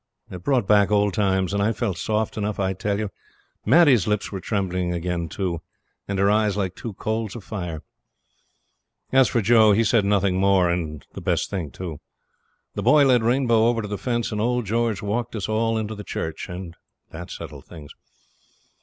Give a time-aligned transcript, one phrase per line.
[0.31, 3.09] It brought back old times, and I felt soft enough, I tell you.
[3.67, 5.61] Maddie's lips were trembling again, too,
[6.07, 7.83] and her eyes like two coals of fire.
[9.11, 11.99] As for Joe, he said nothing more, and the best thing too.
[12.73, 15.93] The boy led Rainbow over to the fence, and old George walked us all into
[15.93, 16.75] the church, and
[17.11, 17.93] that settled things.